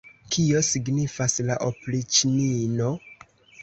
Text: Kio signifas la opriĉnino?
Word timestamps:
Kio 0.35 0.63
signifas 0.69 1.37
la 1.51 1.61
opriĉnino? 1.69 2.95